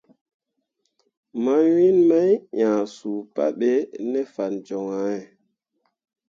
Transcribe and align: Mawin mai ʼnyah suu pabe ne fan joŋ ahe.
Mawin 1.43 1.97
mai 2.09 2.31
ʼnyah 2.41 2.81
suu 2.95 3.19
pabe 3.35 3.71
ne 4.11 4.21
fan 4.33 4.53
joŋ 4.67 4.85
ahe. 5.01 5.19